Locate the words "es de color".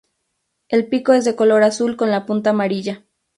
1.13-1.61